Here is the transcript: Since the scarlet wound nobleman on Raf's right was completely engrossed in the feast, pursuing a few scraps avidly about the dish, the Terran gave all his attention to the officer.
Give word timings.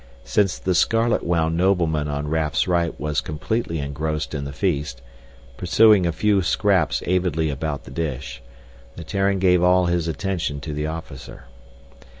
Since 0.23 0.57
the 0.57 0.73
scarlet 0.73 1.21
wound 1.23 1.55
nobleman 1.57 2.07
on 2.07 2.27
Raf's 2.27 2.67
right 2.67 2.99
was 2.99 3.21
completely 3.21 3.77
engrossed 3.77 4.33
in 4.33 4.45
the 4.45 4.51
feast, 4.51 4.99
pursuing 5.57 6.07
a 6.07 6.11
few 6.11 6.41
scraps 6.41 7.03
avidly 7.05 7.51
about 7.51 7.83
the 7.83 7.91
dish, 7.91 8.41
the 8.95 9.03
Terran 9.03 9.37
gave 9.37 9.61
all 9.61 9.85
his 9.85 10.07
attention 10.07 10.59
to 10.61 10.73
the 10.73 10.87
officer. 10.87 11.43